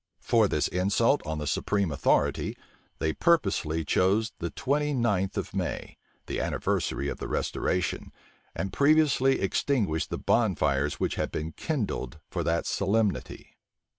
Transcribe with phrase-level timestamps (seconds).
[0.21, 2.57] For this insult on the supreme authority,
[2.97, 8.11] they purposely chose the twenty ninth of May, the anniversary of the restoration;
[8.55, 13.57] and previously extinguished the bonfires which had been kindled for that solemnity.